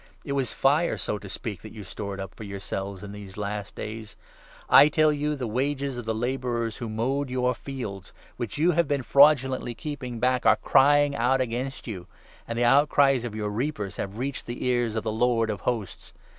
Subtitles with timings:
[0.25, 3.75] It was fire, so to speak, that you stored up for yourselves in these last
[3.75, 4.15] days.
[4.67, 8.71] I tell you, the wages of 4 the labourers who mowed your fields, which you
[8.71, 12.07] have been fraudulently keeping back, are crying out against you,
[12.47, 16.13] and the outcries of your reapers have reached the ears of the Lord of Hosts